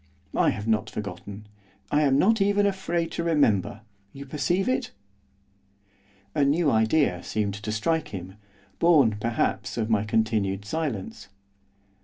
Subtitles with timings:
[0.33, 1.45] I have not forgotten.
[1.91, 3.81] I am not even afraid to remember,
[4.13, 4.89] you perceive it?'
[6.33, 8.33] A new idea seemed to strike him,
[8.79, 11.27] born, perhaps, of my continued silence.